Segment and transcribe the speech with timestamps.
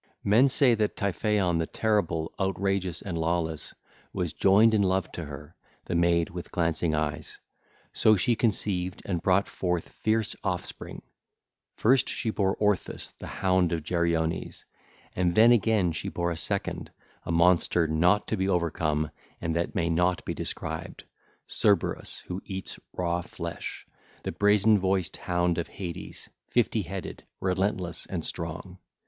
[0.23, 0.31] (ll.
[0.31, 0.97] 306 332) Men say that
[1.35, 3.71] Typhaon the terrible, outrageous and lawless,
[4.11, 5.53] was joined in love to her,
[5.85, 7.37] the maid with glancing eyes.
[7.93, 11.03] So she conceived and brought forth fierce offspring;
[11.75, 14.65] first she bare Orthus the hound of Geryones,
[15.15, 16.89] and then again she bare a second,
[17.23, 21.03] a monster not to be overcome and that may not be described,
[21.47, 23.85] Cerberus who eats raw flesh,
[24.23, 28.79] the brazen voiced hound of Hades, fifty headed, relentless and strong.